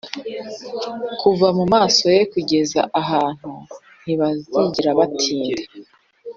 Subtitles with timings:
[1.19, 3.51] kuva mumaso ye kugeza ahantu
[4.03, 5.63] ntibazigera batinda.